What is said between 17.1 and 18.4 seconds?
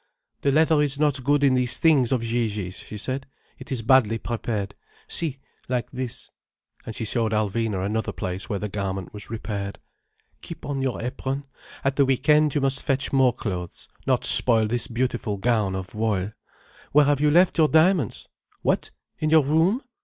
you left your diamonds?